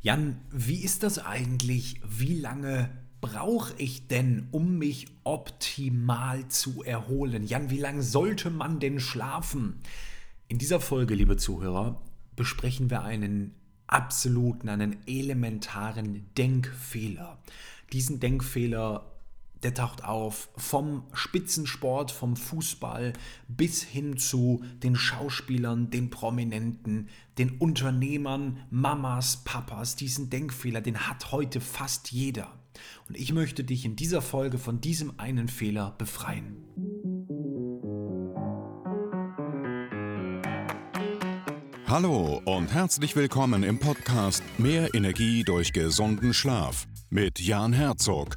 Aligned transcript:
Jan, 0.00 0.40
wie 0.52 0.84
ist 0.84 1.02
das 1.02 1.18
eigentlich? 1.18 2.00
Wie 2.08 2.38
lange 2.38 2.88
brauche 3.20 3.74
ich 3.78 4.06
denn, 4.06 4.46
um 4.52 4.78
mich 4.78 5.08
optimal 5.24 6.46
zu 6.46 6.84
erholen? 6.84 7.44
Jan, 7.44 7.70
wie 7.70 7.80
lange 7.80 8.02
sollte 8.02 8.50
man 8.50 8.78
denn 8.78 9.00
schlafen? 9.00 9.80
In 10.46 10.58
dieser 10.58 10.78
Folge, 10.78 11.16
liebe 11.16 11.36
Zuhörer, 11.36 12.00
besprechen 12.36 12.90
wir 12.90 13.02
einen 13.02 13.54
absoluten, 13.88 14.68
einen 14.68 14.98
elementaren 15.08 16.32
Denkfehler. 16.36 17.38
Diesen 17.92 18.20
Denkfehler 18.20 19.17
der 19.62 19.74
taucht 19.74 20.04
auf 20.04 20.48
vom 20.56 21.02
Spitzensport, 21.12 22.10
vom 22.10 22.36
Fußball 22.36 23.12
bis 23.48 23.82
hin 23.82 24.16
zu 24.16 24.62
den 24.82 24.96
Schauspielern, 24.96 25.90
den 25.90 26.10
Prominenten, 26.10 27.08
den 27.38 27.58
Unternehmern, 27.58 28.60
Mamas, 28.70 29.38
Papas. 29.44 29.96
Diesen 29.96 30.30
Denkfehler, 30.30 30.80
den 30.80 31.08
hat 31.08 31.32
heute 31.32 31.60
fast 31.60 32.12
jeder. 32.12 32.52
Und 33.08 33.16
ich 33.16 33.32
möchte 33.32 33.64
dich 33.64 33.84
in 33.84 33.96
dieser 33.96 34.22
Folge 34.22 34.58
von 34.58 34.80
diesem 34.80 35.18
einen 35.18 35.48
Fehler 35.48 35.94
befreien. 35.98 36.64
Hallo 41.86 42.42
und 42.44 42.72
herzlich 42.72 43.16
willkommen 43.16 43.62
im 43.62 43.78
Podcast 43.78 44.42
Mehr 44.58 44.94
Energie 44.94 45.42
durch 45.42 45.72
gesunden 45.72 46.34
Schlaf 46.34 46.86
mit 47.08 47.40
Jan 47.40 47.72
Herzog 47.72 48.36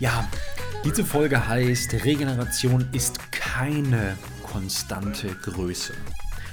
Ja, 0.00 0.28
diese 0.84 1.04
Folge 1.04 1.48
heißt, 1.48 1.92
Regeneration 2.04 2.88
ist 2.92 3.32
keine 3.32 4.16
konstante 4.44 5.26
Größe. 5.34 5.92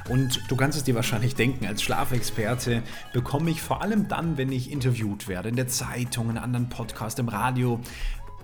Und 0.09 0.41
du 0.49 0.55
kannst 0.55 0.79
es 0.79 0.83
dir 0.83 0.95
wahrscheinlich 0.95 1.35
denken, 1.35 1.67
als 1.67 1.83
Schlafexperte 1.83 2.81
bekomme 3.13 3.51
ich 3.51 3.61
vor 3.61 3.83
allem 3.83 4.07
dann, 4.07 4.37
wenn 4.37 4.51
ich 4.51 4.71
interviewt 4.71 5.27
werde, 5.27 5.49
in 5.49 5.55
der 5.55 5.67
Zeitung, 5.67 6.31
in 6.31 6.39
anderen 6.39 6.69
Podcasts, 6.69 7.19
im 7.19 7.29
Radio, 7.29 7.79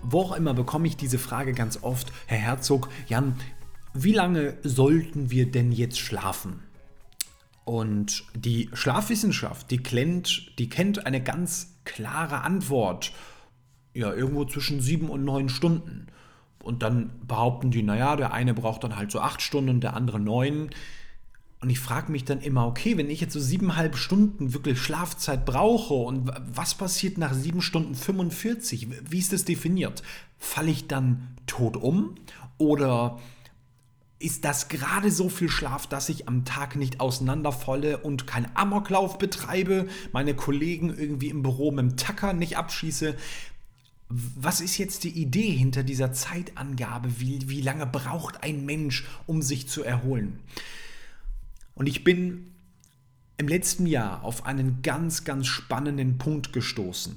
wo 0.04 0.22
auch 0.22 0.36
immer, 0.36 0.54
bekomme 0.54 0.88
ich 0.88 0.98
diese 0.98 1.18
Frage 1.18 1.54
ganz 1.54 1.80
oft, 1.82 2.14
Herr 2.28 2.38
Herzog, 2.38 2.88
Jan, 3.08 3.36
wie 3.96 4.14
lange 4.14 4.58
sollten 4.62 5.32
wir 5.32 5.50
denn 5.50 5.72
jetzt 5.72 5.98
schlafen? 5.98 6.60
Und 7.66 8.24
die 8.36 8.70
Schlafwissenschaft, 8.74 9.72
die 9.72 9.82
kennt, 9.82 10.60
die 10.60 10.70
kennt 10.70 11.08
eine 11.08 11.24
ganz 11.24 11.74
klare 11.86 12.42
Antwort 12.42 13.14
ja, 13.94 14.14
irgendwo 14.14 14.46
zwischen 14.46 14.82
sieben 14.82 15.10
und 15.10 15.24
neun 15.24 15.50
Stunden. 15.50 16.08
Und 16.64 16.84
dann 16.84 17.10
behaupten 17.28 17.72
die, 17.72 17.84
naja, 17.84 18.16
der 18.16 18.34
eine 18.34 18.54
braucht 18.54 18.84
dann 18.84 18.96
halt 18.96 19.12
so 19.12 19.20
acht 19.20 19.42
Stunden 19.42 19.70
und 19.70 19.82
der 19.82 19.96
andere 19.96 20.20
neun. 20.20 20.70
Und 21.60 21.70
ich 21.70 21.80
frage 21.80 22.12
mich 22.12 22.26
dann 22.26 22.42
immer, 22.42 22.66
okay, 22.66 22.98
wenn 22.98 23.10
ich 23.10 23.22
jetzt 23.22 23.34
so 23.34 23.40
siebeneinhalb 23.40 23.96
Stunden 23.96 24.54
wirklich 24.54 24.80
Schlafzeit 24.80 25.46
brauche 25.46 25.94
und 25.94 26.32
was 26.54 26.74
passiert 26.74 27.18
nach 27.18 27.34
sieben 27.34 27.62
Stunden 27.62 27.94
45? 27.94 28.88
Wie 29.10 29.20
ist 29.20 29.32
das 29.32 29.46
definiert? 29.46 30.02
Falle 30.40 30.72
ich 30.72 30.88
dann 30.88 31.36
tot 31.46 31.78
um? 31.78 32.16
Oder 32.58 33.20
ist 34.18 34.46
das 34.46 34.70
gerade 34.70 35.12
so 35.12 35.30
viel 35.30 35.50
Schlaf, 35.50 35.88
dass 35.88 36.10
ich 36.10 36.28
am 36.28 36.46
Tag 36.46 36.76
nicht 36.76 37.00
auseinanderfalle 37.00 37.98
und 38.00 38.28
keinen 38.28 38.52
Amoklauf 38.56 39.18
betreibe, 39.18 39.88
meine 40.12 40.36
Kollegen 40.36 40.90
irgendwie 40.90 41.30
im 41.30 41.42
Büro 41.42 41.72
mit 41.72 41.80
dem 41.80 41.98
Tacker 41.98 42.34
nicht 42.34 42.58
abschieße? 42.58 43.16
Was 44.12 44.62
ist 44.62 44.78
jetzt 44.78 45.04
die 45.04 45.22
Idee 45.22 45.52
hinter 45.52 45.84
dieser 45.84 46.12
Zeitangabe? 46.12 47.20
Wie, 47.20 47.50
wie 47.50 47.62
lange 47.62 47.86
braucht 47.86 48.44
ein 48.44 48.66
Mensch, 48.66 49.06
um 49.28 49.42
sich 49.42 49.68
zu 49.68 49.84
erholen? 49.84 50.40
Und 51.76 51.88
ich 51.88 52.04
bin 52.04 52.52
im 53.38 53.48
letzten 53.48 53.86
Jahr 53.88 54.24
auf 54.24 54.46
einen 54.46 54.82
ganz, 54.82 55.24
ganz 55.24 55.48
spannenden 55.48 56.18
Punkt 56.18 56.54
gestoßen. 56.54 57.16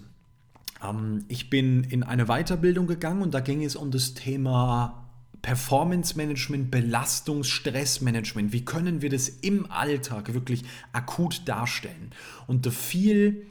Ähm, 0.82 1.25
ich 1.28 1.50
bin 1.50 1.84
in 1.84 2.03
eine 2.03 2.27
Weiterbildung 2.27 2.87
gegangen 2.87 3.22
und 3.22 3.34
da 3.34 3.41
ging 3.41 3.65
es 3.65 3.76
um 3.76 3.91
das 3.91 4.15
Thema 4.15 5.05
Performance 5.43 6.16
Management, 6.16 6.75
Belastungs-, 6.75 7.49
Stressmanagement. 7.49 8.53
Wie 8.53 8.65
können 8.65 9.03
wir 9.03 9.11
das 9.11 9.28
im 9.28 9.71
Alltag 9.71 10.32
wirklich 10.32 10.65
akut 10.93 11.43
darstellen? 11.47 12.12
Und 12.47 12.65
da 12.65 12.71
fiel 12.71 13.47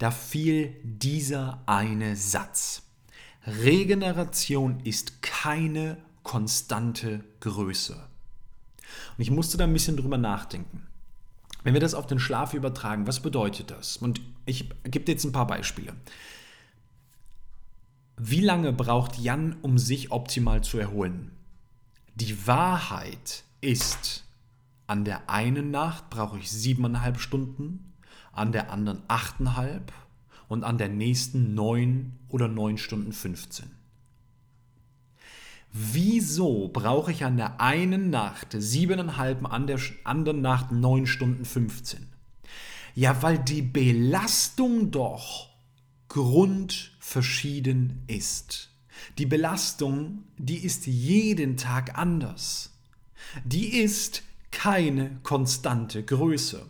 da 0.00 0.10
fiel 0.10 0.74
dieser 0.82 1.62
eine 1.66 2.16
Satz. 2.16 2.82
Regeneration 3.46 4.80
ist 4.80 5.20
keine 5.20 5.98
konstante 6.22 7.22
Größe. 7.40 7.94
Und 7.94 9.22
ich 9.22 9.30
musste 9.30 9.58
da 9.58 9.64
ein 9.64 9.72
bisschen 9.74 9.98
drüber 9.98 10.16
nachdenken. 10.16 10.86
Wenn 11.64 11.74
wir 11.74 11.82
das 11.82 11.92
auf 11.92 12.06
den 12.06 12.18
Schlaf 12.18 12.54
übertragen, 12.54 13.06
was 13.06 13.20
bedeutet 13.20 13.70
das? 13.70 13.98
Und 13.98 14.22
ich 14.46 14.70
gebe 14.84 15.04
dir 15.04 15.12
jetzt 15.12 15.24
ein 15.24 15.32
paar 15.32 15.46
Beispiele. 15.46 15.94
Wie 18.16 18.40
lange 18.40 18.72
braucht 18.72 19.18
Jan, 19.18 19.56
um 19.60 19.76
sich 19.76 20.12
optimal 20.12 20.64
zu 20.64 20.78
erholen? 20.78 21.30
Die 22.14 22.46
Wahrheit 22.46 23.44
ist, 23.60 24.24
an 24.86 25.04
der 25.04 25.28
einen 25.28 25.70
Nacht 25.70 26.08
brauche 26.08 26.38
ich 26.38 26.50
siebeneinhalb 26.50 27.20
Stunden, 27.20 27.89
an 28.32 28.52
der 28.52 28.70
anderen 28.70 29.02
8,5 29.08 29.80
und 30.48 30.64
an 30.64 30.78
der 30.78 30.88
nächsten 30.88 31.54
9 31.54 32.12
oder 32.28 32.48
9 32.48 32.78
Stunden 32.78 33.12
15. 33.12 33.70
Wieso 35.72 36.68
brauche 36.68 37.12
ich 37.12 37.24
an 37.24 37.36
der 37.36 37.60
einen 37.60 38.10
Nacht 38.10 38.54
7,5, 38.54 39.44
an 39.44 39.66
der 39.66 39.78
anderen 40.04 40.40
Nacht 40.40 40.72
9 40.72 41.06
Stunden 41.06 41.44
15? 41.44 42.08
Ja, 42.96 43.22
weil 43.22 43.38
die 43.38 43.62
Belastung 43.62 44.90
doch 44.90 45.48
grundverschieden 46.08 48.02
ist. 48.08 48.70
Die 49.18 49.26
Belastung, 49.26 50.24
die 50.36 50.58
ist 50.58 50.86
jeden 50.86 51.56
Tag 51.56 51.96
anders. 51.96 52.72
Die 53.44 53.78
ist 53.80 54.24
keine 54.50 55.20
konstante 55.22 56.04
Größe. 56.04 56.68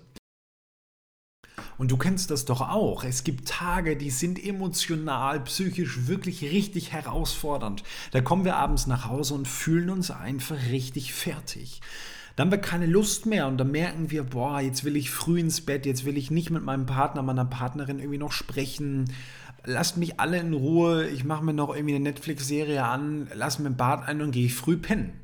Und 1.81 1.91
du 1.91 1.97
kennst 1.97 2.31
das 2.31 2.45
doch 2.45 2.61
auch. 2.61 3.05
Es 3.05 3.25
gibt 3.25 3.49
Tage, 3.49 3.97
die 3.97 4.11
sind 4.11 4.39
emotional, 4.45 5.41
psychisch 5.45 6.07
wirklich 6.09 6.43
richtig 6.43 6.93
herausfordernd. 6.93 7.85
Da 8.11 8.21
kommen 8.21 8.45
wir 8.45 8.57
abends 8.57 8.87
nach 8.87 9.09
Hause 9.09 9.33
und 9.33 9.49
fühlen 9.49 9.89
uns 9.89 10.11
einfach 10.11 10.59
richtig 10.71 11.15
fertig. 11.15 11.81
Dann 12.37 12.49
haben 12.49 12.51
wir 12.51 12.59
keine 12.59 12.85
Lust 12.85 13.25
mehr 13.25 13.47
und 13.47 13.57
dann 13.57 13.71
merken 13.71 14.11
wir, 14.11 14.25
boah, 14.25 14.61
jetzt 14.61 14.85
will 14.85 14.95
ich 14.95 15.11
früh 15.11 15.41
ins 15.41 15.63
Bett, 15.63 15.87
jetzt 15.87 16.05
will 16.05 16.19
ich 16.19 16.31
nicht 16.31 16.51
mit 16.51 16.63
meinem 16.63 16.85
Partner, 16.85 17.23
meiner 17.23 17.47
Partnerin 17.47 17.99
irgendwie 17.99 18.19
noch 18.19 18.33
sprechen. 18.33 19.11
Lasst 19.65 19.97
mich 19.97 20.21
alle 20.21 20.37
in 20.37 20.53
Ruhe, 20.53 21.09
ich 21.09 21.25
mache 21.25 21.43
mir 21.43 21.55
noch 21.55 21.75
irgendwie 21.75 21.95
eine 21.95 22.05
Netflix-Serie 22.05 22.85
an, 22.85 23.27
lass 23.33 23.59
mir 23.59 23.71
ein 23.71 23.79
Bad 23.79 24.07
ein 24.07 24.21
und 24.21 24.33
gehe 24.33 24.45
ich 24.45 24.55
früh 24.55 24.77
pennen. 24.77 25.15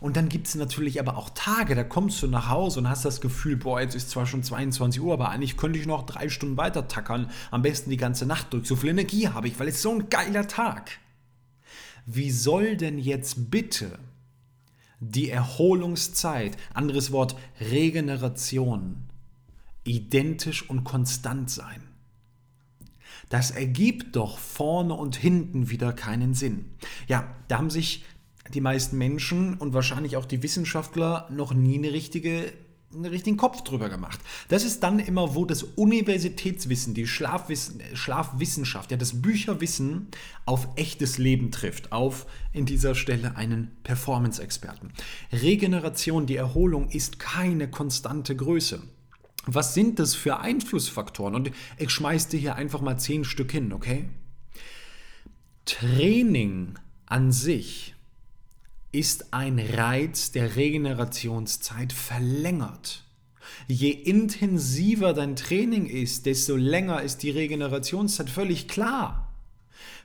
Und 0.00 0.16
dann 0.16 0.28
gibt 0.28 0.46
es 0.46 0.54
natürlich 0.54 1.00
aber 1.00 1.16
auch 1.16 1.30
Tage, 1.30 1.74
da 1.74 1.82
kommst 1.82 2.22
du 2.22 2.28
nach 2.28 2.48
Hause 2.48 2.80
und 2.80 2.88
hast 2.88 3.04
das 3.04 3.20
Gefühl, 3.20 3.56
boah, 3.56 3.80
jetzt 3.80 3.96
ist 3.96 4.10
zwar 4.10 4.26
schon 4.26 4.42
22 4.42 5.00
Uhr, 5.00 5.12
aber 5.12 5.30
eigentlich 5.30 5.56
könnte 5.56 5.78
ich 5.78 5.86
noch 5.86 6.06
drei 6.06 6.28
Stunden 6.28 6.56
weiter 6.56 6.86
tackern, 6.86 7.30
am 7.50 7.62
besten 7.62 7.90
die 7.90 7.96
ganze 7.96 8.24
Nacht 8.24 8.52
durch. 8.52 8.68
So 8.68 8.76
viel 8.76 8.90
Energie 8.90 9.28
habe 9.28 9.48
ich, 9.48 9.58
weil 9.58 9.68
es 9.68 9.82
so 9.82 9.90
ein 9.92 10.08
geiler 10.08 10.46
Tag. 10.46 10.98
Wie 12.06 12.30
soll 12.30 12.76
denn 12.76 12.98
jetzt 12.98 13.50
bitte 13.50 13.98
die 15.00 15.30
Erholungszeit, 15.30 16.56
anderes 16.74 17.12
Wort 17.12 17.36
Regeneration, 17.60 19.04
identisch 19.84 20.68
und 20.68 20.84
konstant 20.84 21.50
sein? 21.50 21.82
Das 23.28 23.50
ergibt 23.50 24.16
doch 24.16 24.38
vorne 24.38 24.94
und 24.94 25.16
hinten 25.16 25.70
wieder 25.70 25.92
keinen 25.92 26.34
Sinn. 26.34 26.66
Ja, 27.08 27.28
da 27.48 27.58
haben 27.58 27.70
sich 27.70 28.04
die 28.54 28.60
meisten 28.60 28.98
Menschen 28.98 29.54
und 29.54 29.74
wahrscheinlich 29.74 30.16
auch 30.16 30.24
die 30.24 30.42
Wissenschaftler 30.42 31.28
noch 31.30 31.54
nie 31.54 31.78
eine 31.78 31.92
richtige 31.92 32.52
einen 32.92 33.04
richtigen 33.04 33.36
Kopf 33.36 33.62
drüber 33.62 33.88
gemacht. 33.88 34.18
Das 34.48 34.64
ist 34.64 34.82
dann 34.82 34.98
immer, 34.98 35.34
wo 35.34 35.44
das 35.44 35.62
Universitätswissen, 35.62 36.94
die 36.94 37.06
Schlafwissen, 37.06 37.82
Schlafwissenschaft, 37.94 38.90
ja 38.90 38.96
das 38.96 39.20
Bücherwissen 39.20 40.08
auf 40.46 40.68
echtes 40.76 41.18
Leben 41.18 41.50
trifft, 41.50 41.92
auf 41.92 42.26
in 42.52 42.64
dieser 42.64 42.94
Stelle 42.94 43.36
einen 43.36 43.76
Performance-Experten. 43.82 44.92
Regeneration, 45.32 46.26
die 46.26 46.36
Erholung 46.36 46.88
ist 46.88 47.18
keine 47.18 47.68
konstante 47.70 48.34
Größe. 48.34 48.82
Was 49.44 49.74
sind 49.74 49.98
das 49.98 50.14
für 50.14 50.40
Einflussfaktoren? 50.40 51.34
Und 51.34 51.50
ich 51.78 51.90
schmeiß 51.90 52.28
dir 52.28 52.40
hier 52.40 52.56
einfach 52.56 52.80
mal 52.80 52.98
zehn 52.98 53.24
Stück 53.24 53.52
hin, 53.52 53.72
okay? 53.72 54.08
Training 55.64 56.74
an 57.06 57.32
sich 57.32 57.94
ist 58.92 59.32
ein 59.32 59.58
Reiz, 59.58 60.32
der 60.32 60.56
Regenerationszeit 60.56 61.92
verlängert. 61.92 63.04
Je 63.66 63.90
intensiver 63.90 65.12
dein 65.12 65.36
Training 65.36 65.86
ist, 65.86 66.26
desto 66.26 66.56
länger 66.56 67.02
ist 67.02 67.22
die 67.22 67.30
Regenerationszeit 67.30 68.30
völlig 68.30 68.68
klar. 68.68 69.24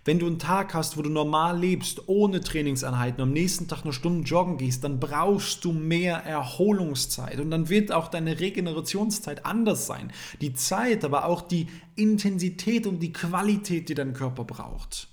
Wenn 0.06 0.20
du 0.20 0.28
einen 0.28 0.40
Tag 0.40 0.74
hast, 0.74 0.98
wo 0.98 1.02
du 1.02 1.10
normal 1.10 1.58
lebst, 1.58 2.10
ohne 2.10 2.42
Trainingseinheiten, 2.42 3.22
am 3.22 3.32
nächsten 3.32 3.70
Tag 3.70 3.84
eine 3.84 3.94
Stunde 3.94 4.28
joggen 4.28 4.58
gehst, 4.58 4.84
dann 4.84 5.00
brauchst 5.00 5.64
du 5.64 5.72
mehr 5.72 6.18
Erholungszeit 6.18 7.40
und 7.40 7.52
dann 7.52 7.70
wird 7.70 7.94
auch 7.94 8.10
deine 8.10 8.42
Regenerationszeit 8.42 9.46
anders 9.46 9.88
sein. 9.88 10.12
Die 10.42 10.54
Zeit, 10.54 11.06
aber 11.06 11.26
auch 11.26 11.42
die 11.42 11.68
Intensität 11.96 12.86
und 12.86 13.00
die 13.00 13.14
Qualität, 13.14 13.88
die 13.88 13.96
dein 13.96 14.14
Körper 14.14 14.44
braucht. 14.44 15.08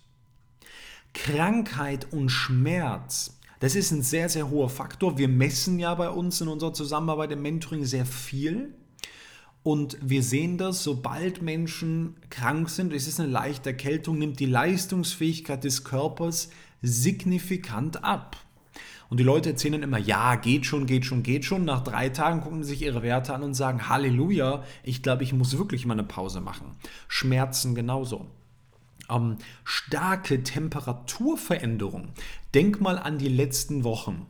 Krankheit 1.12 2.12
und 2.12 2.28
Schmerz 2.28 3.39
das 3.60 3.74
ist 3.74 3.90
ein 3.90 4.02
sehr, 4.02 4.28
sehr 4.28 4.50
hoher 4.50 4.70
Faktor. 4.70 5.18
Wir 5.18 5.28
messen 5.28 5.78
ja 5.78 5.94
bei 5.94 6.08
uns 6.08 6.40
in 6.40 6.48
unserer 6.48 6.72
Zusammenarbeit 6.72 7.30
im 7.32 7.42
Mentoring 7.42 7.84
sehr 7.84 8.06
viel. 8.06 8.74
Und 9.62 9.98
wir 10.00 10.22
sehen 10.22 10.56
das, 10.56 10.82
sobald 10.82 11.42
Menschen 11.42 12.16
krank 12.30 12.70
sind, 12.70 12.94
es 12.94 13.06
ist 13.06 13.20
eine 13.20 13.28
leichte 13.28 13.70
Erkältung, 13.70 14.18
nimmt 14.18 14.40
die 14.40 14.46
Leistungsfähigkeit 14.46 15.62
des 15.62 15.84
Körpers 15.84 16.48
signifikant 16.80 18.02
ab. 18.02 18.38
Und 19.10 19.20
die 19.20 19.24
Leute 19.24 19.50
erzählen 19.50 19.72
dann 19.72 19.82
immer, 19.82 19.98
ja, 19.98 20.36
geht 20.36 20.64
schon, 20.64 20.86
geht 20.86 21.04
schon, 21.04 21.22
geht 21.22 21.44
schon. 21.44 21.66
Nach 21.66 21.84
drei 21.84 22.08
Tagen 22.08 22.40
gucken 22.40 22.62
sie 22.62 22.70
sich 22.70 22.82
ihre 22.82 23.02
Werte 23.02 23.34
an 23.34 23.42
und 23.42 23.52
sagen, 23.52 23.90
Halleluja, 23.90 24.64
ich 24.82 25.02
glaube, 25.02 25.24
ich 25.24 25.34
muss 25.34 25.58
wirklich 25.58 25.84
mal 25.84 25.94
eine 25.94 26.04
Pause 26.04 26.40
machen. 26.40 26.76
Schmerzen 27.08 27.74
genauso 27.74 28.26
ähm, 29.10 29.36
starke 29.64 30.42
Temperaturveränderung. 30.42 32.08
Denk 32.54 32.80
mal 32.80 32.98
an 32.98 33.18
die 33.18 33.28
letzten 33.28 33.84
Wochen. 33.84 34.26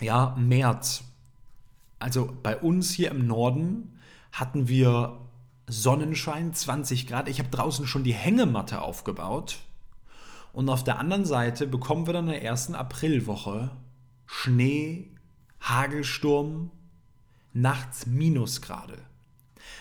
Ja, 0.00 0.36
März. 0.38 1.04
Also 1.98 2.36
bei 2.42 2.56
uns 2.56 2.90
hier 2.90 3.10
im 3.10 3.26
Norden 3.26 3.98
hatten 4.32 4.68
wir 4.68 5.18
Sonnenschein, 5.66 6.54
20 6.54 7.06
Grad. 7.06 7.28
Ich 7.28 7.38
habe 7.38 7.50
draußen 7.50 7.86
schon 7.86 8.04
die 8.04 8.14
Hängematte 8.14 8.80
aufgebaut. 8.80 9.58
Und 10.52 10.68
auf 10.68 10.84
der 10.84 10.98
anderen 10.98 11.24
Seite 11.24 11.66
bekommen 11.66 12.06
wir 12.06 12.14
dann 12.14 12.26
in 12.26 12.32
der 12.32 12.42
ersten 12.42 12.74
Aprilwoche 12.74 13.70
Schnee, 14.26 15.10
Hagelsturm, 15.60 16.70
nachts 17.52 18.06
Minusgrade. 18.06 18.98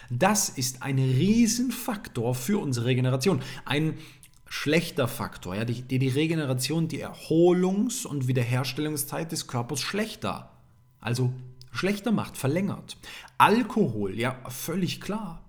Das 0.10 0.50
ist 0.50 0.84
ein 0.84 0.98
Riesenfaktor 0.98 2.34
für 2.34 2.60
unsere 2.60 2.86
Regeneration. 2.88 3.42
Ein 3.66 3.98
schlechter 4.48 5.08
Faktor, 5.08 5.56
ja, 5.56 5.66
die, 5.66 5.82
die, 5.82 6.00
die 6.00 6.10
Regeneration, 6.10 6.88
die 6.88 7.02
Erholungs- 7.04 8.06
und 8.06 8.28
Wiederherstellungszeit 8.28 9.32
des 9.32 9.48
Körpers 9.48 9.82
schlechter, 9.82 10.52
also 11.00 11.34
schlechter 11.72 12.12
macht, 12.12 12.38
verlängert. 12.38 12.98
Alkohol, 13.38 14.18
ja, 14.18 14.38
völlig 14.50 15.02
klar. 15.02 15.44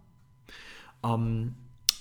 Ähm, 1.04 1.54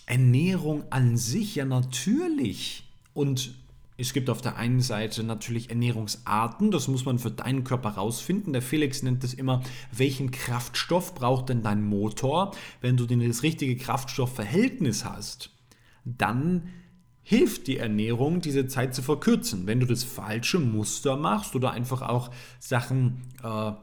Ernährung 0.05 0.83
an 0.89 1.17
sich, 1.17 1.55
ja, 1.55 1.65
natürlich. 1.65 2.83
Und 3.13 3.55
es 3.97 4.13
gibt 4.13 4.29
auf 4.29 4.41
der 4.41 4.57
einen 4.57 4.81
Seite 4.81 5.23
natürlich 5.23 5.69
Ernährungsarten, 5.69 6.69
das 6.69 6.87
muss 6.87 7.05
man 7.05 7.17
für 7.17 7.31
deinen 7.31 7.63
Körper 7.63 7.89
rausfinden. 7.89 8.53
Der 8.53 8.61
Felix 8.61 9.01
nennt 9.01 9.23
das 9.23 9.33
immer, 9.33 9.63
welchen 9.91 10.29
Kraftstoff 10.29 11.15
braucht 11.15 11.49
denn 11.49 11.63
dein 11.63 11.83
Motor? 11.83 12.51
Wenn 12.79 12.95
du 12.95 13.05
das 13.05 13.43
richtige 13.43 13.75
Kraftstoffverhältnis 13.75 15.03
hast, 15.03 15.51
dann 16.05 16.69
hilft 17.29 17.67
die 17.67 17.75
Ernährung, 17.75 18.39
diese 18.39 18.67
Zeit 18.67 18.95
zu 18.95 19.01
verkürzen. 19.01 19.67
Wenn 19.67 19.81
du 19.81 19.85
das 19.85 20.05
falsche 20.05 20.59
Muster 20.59 21.17
machst 21.17 21.55
oder 21.55 21.71
einfach 21.71 22.01
auch 22.01 22.31
Sachen, 22.57 23.21
äh, 23.43 23.73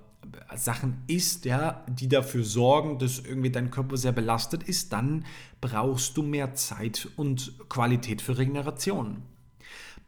Sachen 0.57 1.03
isst, 1.09 1.45
ja, 1.45 1.85
die 1.87 2.09
dafür 2.09 2.43
sorgen, 2.43 2.99
dass 2.99 3.19
irgendwie 3.19 3.51
dein 3.51 3.71
Körper 3.71 3.99
sehr 3.99 4.13
belastet 4.13 4.63
ist, 4.63 4.95
dann 4.95 5.27
brauchst 5.61 6.17
du 6.17 6.23
mehr 6.23 6.55
Zeit 6.55 7.11
und 7.17 7.53
Qualität 7.69 8.23
für 8.23 8.39
Regeneration. 8.39 9.21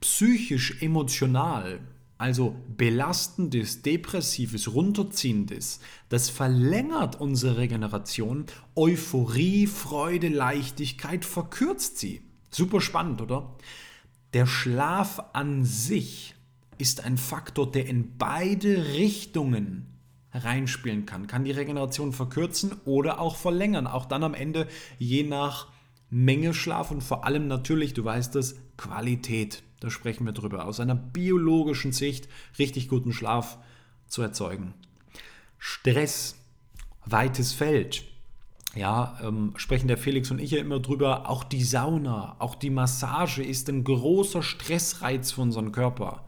Psychisch, 0.01 0.81
emotional, 0.81 1.81
also 2.17 2.57
belastendes, 2.75 3.83
depressives, 3.83 4.73
runterziehendes, 4.73 5.81
das 6.09 6.31
verlängert 6.31 7.21
unsere 7.21 7.59
Regeneration. 7.59 8.47
Euphorie, 8.75 9.67
Freude, 9.67 10.29
Leichtigkeit 10.29 11.27
verkürzt 11.27 11.99
sie. 11.99 12.23
Super 12.57 12.81
spannend, 12.81 13.21
oder? 13.21 13.55
Der 14.33 14.47
Schlaf 14.47 15.23
an 15.35 15.67
sich 15.67 16.35
ist 16.79 17.05
ein 17.05 17.19
Faktor, 17.19 17.71
der 17.71 17.85
in 17.85 18.17
beide 18.17 18.95
Richtungen 18.95 19.99
reinspielen 20.33 21.05
kann. 21.05 21.27
Kann 21.27 21.45
die 21.45 21.51
Regeneration 21.51 22.15
verkürzen 22.15 22.73
oder 22.87 23.21
auch 23.21 23.37
verlängern. 23.37 23.87
Auch 23.87 24.07
dann 24.07 24.25
am 24.25 24.33
Ende 24.33 24.69
je 24.99 25.23
nach 25.23 25.67
Menge 26.09 26.55
Schlaf 26.55 26.91
und 26.91 27.03
vor 27.03 27.27
allem 27.27 27.47
natürlich, 27.47 27.93
du 27.93 28.07
weißt 28.07 28.37
es, 28.37 28.57
Qualität. 28.79 29.63
Da 29.81 29.91
sprechen 29.91 30.25
wir 30.25 30.33
drüber. 30.33 30.65
Aus 30.65 30.81
einer 30.81 30.95
biologischen 30.95 31.93
Sicht 31.93 32.27
richtig 32.59 32.89
guten 32.89 33.13
Schlaf 33.13 33.59
zu 34.07 34.23
erzeugen. 34.23 34.73
Stress, 35.59 36.37
weites 37.05 37.53
Feld 37.53 38.05
ja, 38.77 39.19
ähm, 39.23 39.53
sprechen 39.57 39.89
der 39.89 39.99
Felix 39.99 40.31
und 40.31 40.41
ich 40.41 40.51
ja 40.51 40.59
immer 40.59 40.81
drüber, 40.81 41.29
auch 41.29 41.45
die 41.45 41.65
Sauna, 41.65 42.37
auch 42.39 42.55
die 42.55 42.71
Massage 42.71 43.43
ist 43.43 43.69
ein 43.69 43.85
großer 43.85 44.43
Stressreiz 44.43 45.33
für 45.33 45.43
unseren 45.43 45.73
Körper. 45.73 46.25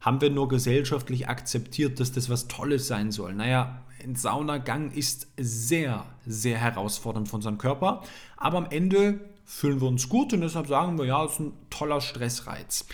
Haben 0.00 0.20
wir 0.20 0.30
nur 0.30 0.48
gesellschaftlich 0.48 1.28
akzeptiert, 1.28 1.98
dass 1.98 2.12
das 2.12 2.30
was 2.30 2.46
Tolles 2.46 2.86
sein 2.86 3.10
soll? 3.10 3.34
Naja, 3.34 3.82
ein 4.02 4.14
Saunagang 4.14 4.92
ist 4.92 5.28
sehr, 5.36 6.04
sehr 6.24 6.58
herausfordernd 6.58 7.28
für 7.28 7.36
unseren 7.36 7.58
Körper, 7.58 8.02
aber 8.36 8.58
am 8.58 8.66
Ende 8.70 9.20
fühlen 9.44 9.80
wir 9.80 9.88
uns 9.88 10.08
gut 10.08 10.32
und 10.32 10.42
deshalb 10.42 10.66
sagen 10.68 10.98
wir, 10.98 11.06
ja, 11.06 11.24
es 11.24 11.32
ist 11.32 11.40
ein 11.40 11.52
toller 11.70 12.00
Stressreiz. 12.00 12.86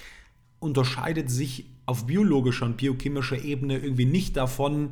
Unterscheidet 0.60 1.30
sich 1.30 1.66
auf 1.84 2.06
biologischer 2.06 2.64
und 2.64 2.76
biochemischer 2.76 3.42
Ebene 3.42 3.78
irgendwie 3.78 4.06
nicht 4.06 4.36
davon, 4.36 4.90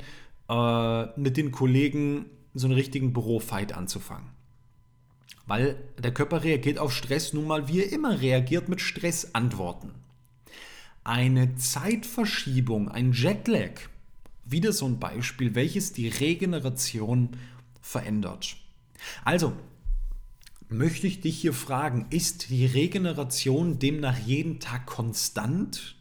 äh, 0.49 1.19
mit 1.19 1.37
den 1.37 1.53
Kollegen 1.53 2.27
so 2.55 2.67
einen 2.67 2.75
richtigen 2.75 3.13
Bürofight 3.13 3.73
anzufangen. 3.73 4.31
Weil 5.47 5.77
der 5.99 6.15
Körper 6.15 6.45
reagiert 6.45 6.79
auf 6.79 6.95
Stress 6.95 7.33
nun 7.33 7.47
mal, 7.47 7.69
wie 7.69 7.81
er 7.81 7.93
immer 7.93 8.21
reagiert, 8.21 8.69
mit 8.69 8.81
Stressantworten. 8.81 9.91
Eine 11.05 11.57
Zeitverschiebung, 11.57 12.89
ein 12.89 13.13
Jetlag, 13.13 13.81
wieder 14.45 14.73
so 14.73 14.87
ein 14.87 15.01
Beispiel, 15.01 15.55
welches 15.55 15.93
die 15.93 16.09
Regeneration 16.09 17.31
verändert. 17.81 18.57
Also, 19.25 19.53
möchte 20.69 21.07
ich 21.07 21.21
dich 21.21 21.41
hier 21.41 21.53
fragen, 21.53 22.07
ist 22.11 22.51
die 22.51 22.67
Regeneration 22.67 23.79
demnach 23.79 24.19
jeden 24.19 24.61
Tag 24.61 24.87
konstant? 24.87 25.97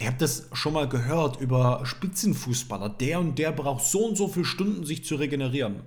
Ihr 0.00 0.06
habt 0.06 0.22
das 0.22 0.48
schon 0.52 0.74
mal 0.74 0.88
gehört 0.88 1.40
über 1.40 1.84
Spitzenfußballer. 1.84 2.88
Der 2.88 3.18
und 3.18 3.38
der 3.38 3.50
braucht 3.50 3.84
so 3.84 4.06
und 4.06 4.16
so 4.16 4.28
viele 4.28 4.44
Stunden, 4.44 4.84
sich 4.84 5.04
zu 5.04 5.16
regenerieren. 5.16 5.74
Und 5.74 5.84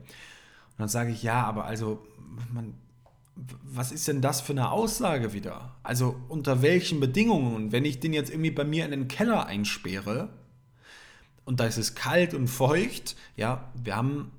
dann 0.78 0.90
sage 0.90 1.12
ich, 1.12 1.24
ja, 1.24 1.44
aber 1.44 1.66
also, 1.66 2.06
man, 2.52 2.74
was 3.64 3.94
ist 3.94 4.08
denn 4.10 4.22
das 4.22 4.42
für 4.42 4.52
eine 4.52 4.72
Aussage 4.72 5.32
wieder? 5.32 5.76
Also 5.82 6.20
unter 6.28 6.62
welchen 6.62 7.00
Bedingungen? 7.00 7.72
Wenn 7.72 7.86
ich 7.86 8.02
den 8.02 8.12
jetzt 8.12 8.30
irgendwie 8.30 8.52
bei 8.52 8.66
mir 8.66 8.84
in 8.84 8.92
den 8.92 9.08
Keller 9.08 9.46
einsperre 9.46 10.30
und 11.46 11.62
da 11.62 11.66
ist 11.66 11.78
es 11.78 11.96
kalt 11.96 12.34
und 12.34 12.50
feucht, 12.50 13.16
ja, 13.38 13.72
wir 13.82 13.96
haben 13.96 14.32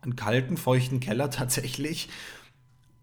einen 0.00 0.14
kalten, 0.14 0.56
feuchten 0.56 1.00
Keller 1.00 1.30
tatsächlich 1.30 2.08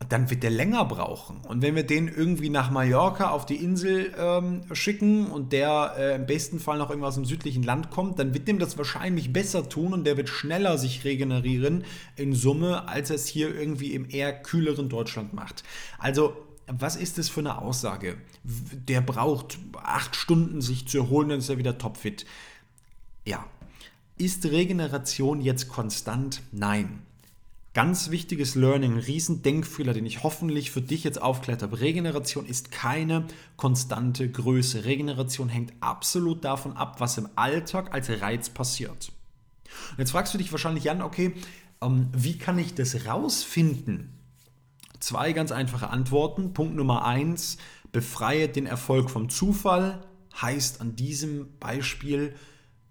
dann 0.09 0.29
wird 0.29 0.43
der 0.43 0.49
länger 0.49 0.85
brauchen. 0.85 1.37
Und 1.47 1.61
wenn 1.61 1.75
wir 1.75 1.85
den 1.85 2.07
irgendwie 2.07 2.49
nach 2.49 2.69
Mallorca 2.69 3.29
auf 3.29 3.45
die 3.45 3.55
Insel 3.55 4.13
ähm, 4.17 4.63
schicken 4.73 5.27
und 5.27 5.53
der 5.53 5.95
äh, 5.97 6.15
im 6.15 6.25
besten 6.25 6.59
Fall 6.59 6.77
noch 6.77 6.89
irgendwas 6.89 7.17
im 7.17 7.25
südlichen 7.25 7.63
Land 7.63 7.91
kommt, 7.91 8.19
dann 8.19 8.33
wird 8.33 8.47
dem 8.47 8.59
das 8.59 8.77
wahrscheinlich 8.77 9.31
besser 9.31 9.67
tun 9.69 9.93
und 9.93 10.03
der 10.03 10.17
wird 10.17 10.29
schneller 10.29 10.77
sich 10.77 11.05
regenerieren 11.05 11.85
in 12.17 12.33
Summe, 12.33 12.87
als 12.87 13.09
er 13.09 13.15
es 13.15 13.25
hier 13.25 13.55
irgendwie 13.55 13.93
im 13.93 14.09
eher 14.09 14.33
kühleren 14.33 14.89
Deutschland 14.89 15.33
macht. 15.33 15.63
Also 15.97 16.35
was 16.67 16.95
ist 16.95 17.17
das 17.17 17.29
für 17.29 17.41
eine 17.41 17.59
Aussage? 17.59 18.17
Der 18.43 19.01
braucht 19.01 19.59
acht 19.81 20.15
Stunden 20.15 20.61
sich 20.61 20.87
zu 20.87 20.97
erholen, 20.97 21.29
dann 21.29 21.39
ist 21.39 21.49
er 21.49 21.57
wieder 21.57 21.77
topfit. 21.77 22.25
Ja, 23.25 23.45
Ist 24.17 24.45
Regeneration 24.45 25.41
jetzt 25.41 25.67
konstant? 25.67 26.41
Nein. 26.51 27.03
Ganz 27.75 28.09
wichtiges 28.09 28.55
Learning, 28.55 28.93
ein 28.93 28.99
riesen 28.99 29.41
Denkfehler, 29.41 29.91
den 29.91 30.05
ich 30.05 30.23
hoffentlich 30.23 30.71
für 30.71 30.81
dich 30.81 31.03
jetzt 31.03 31.21
aufklärt 31.21 31.61
habe. 31.61 31.81
Regeneration 31.81 32.45
ist 32.45 32.71
keine 32.71 33.25
konstante 33.57 34.31
Größe. 34.31 34.85
Regeneration 34.85 35.49
hängt 35.49 35.73
absolut 35.81 36.45
davon 36.45 36.77
ab, 36.77 37.01
was 37.01 37.17
im 37.17 37.27
Alltag 37.35 37.93
als 37.93 38.09
Reiz 38.21 38.49
passiert. 38.49 39.11
Und 39.91 39.99
jetzt 39.99 40.11
fragst 40.11 40.33
du 40.33 40.37
dich 40.37 40.53
wahrscheinlich, 40.53 40.85
Jan, 40.85 41.01
okay, 41.01 41.33
ähm, 41.81 42.07
wie 42.13 42.37
kann 42.37 42.57
ich 42.59 42.75
das 42.75 43.07
rausfinden? 43.07 44.17
Zwei 45.01 45.33
ganz 45.33 45.51
einfache 45.51 45.89
Antworten. 45.89 46.53
Punkt 46.53 46.77
Nummer 46.77 47.03
eins, 47.03 47.57
befreie 47.91 48.47
den 48.47 48.67
Erfolg 48.67 49.09
vom 49.09 49.27
Zufall. 49.27 50.01
Heißt 50.41 50.79
an 50.79 50.95
diesem 50.95 51.49
Beispiel, 51.59 52.35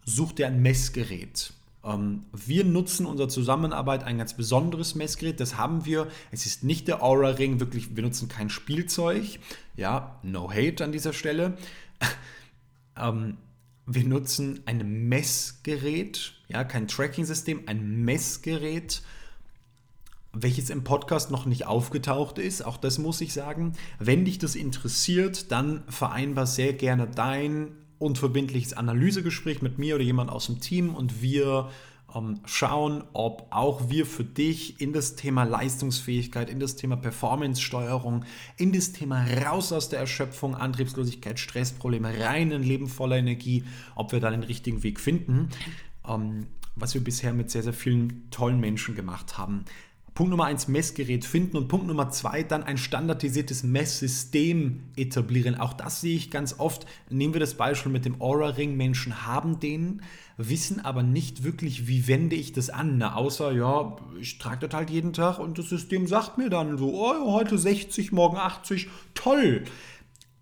such 0.05 0.33
dir 0.33 0.47
ein 0.47 0.61
Messgerät. 0.61 1.55
Ähm, 1.85 2.25
wir 2.33 2.65
nutzen 2.65 3.07
unserer 3.07 3.29
Zusammenarbeit 3.29 4.05
ein 4.05 4.19
ganz 4.19 4.35
besonderes 4.35 4.95
Messgerät. 4.95 5.41
Das 5.41 5.57
haben 5.57 5.85
wir. 5.85 6.09
Es 6.31 6.47
ist 6.47 6.65
nicht 6.65 6.89
der 6.89 7.03
Aura 7.03 7.31
Ring, 7.31 7.61
wirklich, 7.61 7.95
wir 7.95 8.03
nutzen 8.03 8.29
kein 8.29 8.51
Spielzeug. 8.51 9.39
Ja, 9.77 10.19
no 10.23 10.51
hate 10.51 10.83
an 10.83 10.93
dieser 10.93 11.13
Stelle. 11.13 11.57
ähm, 12.97 13.37
wir 13.87 14.05
nutzen 14.05 14.61
ein 14.65 15.09
Messgerät, 15.09 16.33
ja, 16.49 16.65
kein 16.65 16.89
Tracking-System, 16.89 17.65
ein 17.67 18.05
Messgerät, 18.05 19.03
welches 20.33 20.71
im 20.71 20.85
Podcast 20.85 21.31
noch 21.31 21.45
nicht 21.45 21.67
aufgetaucht 21.67 22.39
ist. 22.39 22.65
Auch 22.65 22.79
das 22.79 22.99
muss 22.99 23.21
ich 23.21 23.33
sagen. 23.35 23.75
Wenn 23.99 24.25
dich 24.25 24.39
das 24.39 24.57
interessiert, 24.57 25.53
dann 25.53 25.85
vereinbar 25.89 26.47
sehr 26.47 26.73
gerne 26.73 27.07
dein 27.07 27.73
unverbindliches 27.99 28.73
Analysegespräch 28.73 29.63
mit 29.63 29.79
mir 29.79 29.95
oder 29.97 30.05
jemand 30.05 30.31
aus 30.31 30.47
dem 30.47 30.61
Team 30.61 30.95
und 30.95 31.23
wir 31.23 31.71
ähm, 32.15 32.41
schauen, 32.45 33.05
ob 33.13 33.47
auch 33.51 33.89
wir 33.91 34.07
für 34.07 34.25
dich 34.25 34.81
in 34.81 34.93
das 34.93 35.17
Thema 35.17 35.45
Leistungsfähigkeit, 35.45 36.49
in 36.49 36.61
das 36.61 36.77
Thema 36.77 36.97
Performance-Steuerung, 36.97 38.25
in 38.57 38.73
das 38.73 38.93
Thema 38.93 39.25
raus 39.45 39.73
aus 39.73 39.89
der 39.89 40.01
Erschöpfung, 40.01 40.55
Antriebslosigkeit, 40.55 41.39
Stressprobleme, 41.39 42.19
rein 42.21 42.51
in 42.51 42.63
Leben 42.63 42.89
voller 42.89 43.17
Energie, 43.17 43.65
ob 43.95 44.13
wir 44.13 44.21
da 44.21 44.31
den 44.31 44.45
richtigen 44.45 44.83
Weg 44.83 45.01
finden, 45.01 45.49
ähm, 46.09 46.47
was 46.77 46.95
wir 46.95 47.03
bisher 47.03 47.33
mit 47.33 47.51
sehr, 47.51 47.63
sehr 47.63 47.73
vielen 47.73 48.31
tollen 48.31 48.61
Menschen 48.61 48.95
gemacht 48.95 49.39
haben. 49.39 49.65
Punkt 50.15 50.31
Nummer 50.31 50.45
eins, 50.45 50.69
Messgerät 50.69 51.25
finden 51.25 51.57
und 51.57 51.67
Punkt 51.67 51.89
Nummer 51.89 52.09
zwei, 52.09 52.45
dann 52.45 52.63
ein 52.63 52.79
standardisiertes 52.79 53.65
Messsystem 53.65 54.83
etablieren. 54.97 55.57
Auch 55.57 55.73
das 55.73 56.03
sehe 56.03 56.15
ich 56.15 56.31
ganz 56.31 56.61
oft. 56.61 56.87
Nehmen 57.11 57.35
wir 57.35 57.41
das 57.41 57.55
Beispiel 57.55 57.91
mit 57.91 58.05
dem 58.05 58.23
Aura-Ring. 58.23 58.77
Menschen 58.77 59.27
haben 59.27 59.59
den, 59.59 60.03
wissen 60.37 60.79
aber 60.79 61.03
nicht 61.03 61.43
wirklich, 61.43 61.89
wie 61.89 62.07
wende 62.07 62.37
ich 62.37 62.53
das 62.53 62.71
an. 62.71 62.97
Na, 62.97 63.17
außer, 63.17 63.51
ja, 63.51 63.97
ich 64.21 64.39
trage 64.39 64.69
das 64.69 64.77
halt 64.77 64.91
jeden 64.91 65.15
Tag 65.15 65.41
und 65.41 65.59
das 65.59 65.69
System 65.69 66.07
sagt 66.07 66.39
mir 66.39 66.49
dann 66.49 66.79
so, 66.79 66.95
oh, 66.95 67.33
heute 67.33 67.59
60, 67.59 68.13
morgen 68.13 68.37
80, 68.37 68.89
toll. 69.15 69.65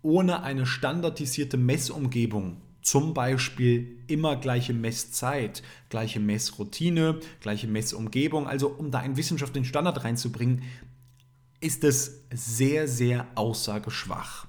Ohne 0.03 0.43
eine 0.43 0.67
standardisierte 0.67 1.57
Messumgebung 1.57 2.57
zum 2.83 3.13
Beispiel 3.13 3.97
immer 4.07 4.35
gleiche 4.35 4.73
Messzeit, 4.73 5.63
gleiche 5.89 6.19
Messroutine, 6.19 7.19
gleiche 7.39 7.67
Messumgebung. 7.67 8.45
Also 8.45 8.67
um 8.67 8.91
da 8.91 8.99
einen 8.99 9.17
wissenschaftlichen 9.17 9.65
Standard 9.65 10.03
reinzubringen, 10.03 10.63
ist 11.59 11.83
es 11.85 12.25
sehr, 12.31 12.87
sehr 12.87 13.25
aussageschwach. 13.35 14.45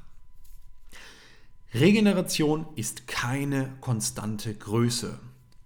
Regeneration 1.73 2.67
ist 2.77 3.07
keine 3.07 3.73
konstante 3.81 4.53
Größe. 4.53 5.19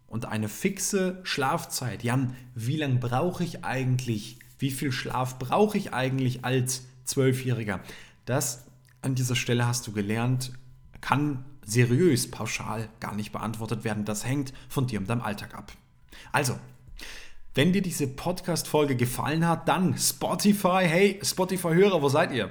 Und 0.06 0.26
eine 0.26 0.48
fixe 0.48 1.20
Schlafzeit, 1.22 2.02
Jan, 2.02 2.34
wie 2.54 2.76
lange 2.76 2.96
brauche 2.96 3.44
ich 3.44 3.64
eigentlich, 3.64 4.38
wie 4.58 4.70
viel 4.70 4.92
Schlaf 4.92 5.38
brauche 5.38 5.76
ich 5.76 5.92
eigentlich 5.92 6.44
als 6.44 6.84
Zwölfjähriger? 7.04 7.80
Das 8.24 8.64
an 9.02 9.14
dieser 9.14 9.36
Stelle 9.36 9.66
hast 9.66 9.86
du 9.86 9.92
gelernt, 9.92 10.52
kann 11.00 11.44
seriös 11.68 12.30
pauschal 12.30 12.88
gar 13.00 13.14
nicht 13.14 13.32
beantwortet 13.32 13.84
werden. 13.84 14.04
Das 14.04 14.24
hängt 14.24 14.52
von 14.68 14.86
dir 14.86 14.98
und 14.98 15.08
deinem 15.08 15.20
Alltag 15.20 15.54
ab. 15.54 15.72
Also, 16.32 16.58
wenn 17.54 17.72
dir 17.72 17.82
diese 17.82 18.06
Podcast-Folge 18.06 18.96
gefallen 18.96 19.46
hat, 19.46 19.68
dann 19.68 19.96
Spotify, 19.98 20.84
hey, 20.84 21.20
Spotify-Hörer, 21.22 22.00
wo 22.02 22.08
seid 22.08 22.32
ihr? 22.32 22.50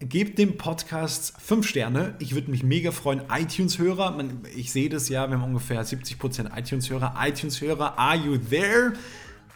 Gebt 0.00 0.38
dem 0.38 0.58
Podcast 0.58 1.34
5 1.40 1.66
Sterne. 1.66 2.14
Ich 2.18 2.34
würde 2.34 2.50
mich 2.50 2.62
mega 2.62 2.90
freuen. 2.90 3.22
iTunes-Hörer, 3.30 4.22
ich 4.54 4.70
sehe 4.70 4.88
das 4.88 5.08
ja, 5.08 5.28
wir 5.28 5.38
haben 5.38 5.44
ungefähr 5.44 5.84
70% 5.84 6.56
iTunes-Hörer. 6.56 7.14
iTunes-Hörer, 7.18 7.98
are 7.98 8.16
you 8.16 8.36
there? 8.36 8.92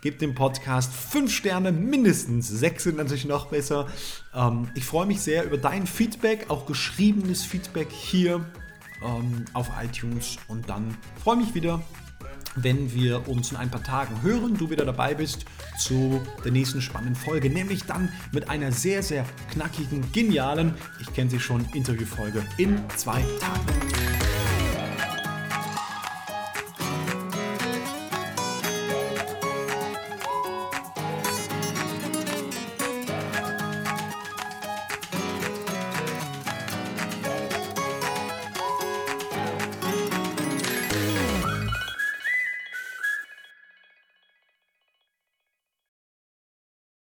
Gebt 0.00 0.22
dem 0.22 0.34
Podcast 0.34 0.92
5 0.94 1.34
Sterne, 1.34 1.72
mindestens 1.72 2.48
6 2.48 2.84
sind 2.84 2.96
natürlich 2.96 3.26
noch 3.26 3.46
besser. 3.46 3.88
Ähm, 4.32 4.68
ich 4.74 4.84
freue 4.84 5.06
mich 5.06 5.20
sehr 5.20 5.44
über 5.44 5.58
dein 5.58 5.86
Feedback, 5.86 6.46
auch 6.48 6.66
geschriebenes 6.66 7.44
Feedback 7.44 7.90
hier 7.90 8.46
ähm, 9.04 9.44
auf 9.52 9.70
iTunes. 9.82 10.36
Und 10.48 10.68
dann 10.68 10.96
freue 11.22 11.36
mich 11.36 11.54
wieder, 11.54 11.82
wenn 12.56 12.92
wir 12.92 13.28
uns 13.28 13.52
in 13.52 13.56
ein 13.56 13.70
paar 13.70 13.82
Tagen 13.82 14.22
hören, 14.22 14.56
du 14.56 14.70
wieder 14.70 14.84
dabei 14.84 15.14
bist 15.14 15.44
zu 15.78 16.20
der 16.44 16.52
nächsten 16.52 16.80
spannenden 16.80 17.16
Folge, 17.16 17.50
nämlich 17.50 17.84
dann 17.84 18.08
mit 18.32 18.50
einer 18.50 18.72
sehr, 18.72 19.02
sehr 19.02 19.24
knackigen, 19.52 20.10
genialen, 20.12 20.74
ich 21.00 21.12
kenne 21.12 21.30
sie 21.30 21.40
schon, 21.40 21.64
Interviewfolge 21.74 22.44
in 22.56 22.78
zwei 22.96 23.22
Tagen. 23.40 24.47